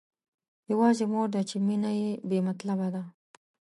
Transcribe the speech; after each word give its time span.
يوازې 0.71 1.05
مور 1.13 1.27
ده 1.35 1.41
چې 1.49 1.55
مينه 1.67 1.91
يې 1.99 2.11
بې 2.29 2.39
مطلبه 2.47 2.87
ده. 2.95 3.03